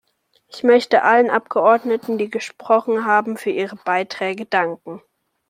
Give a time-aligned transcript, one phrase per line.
[0.47, 5.03] Ich möchte allen Abgeordneten, die gesprochen haben, für ihre Beiträge danken.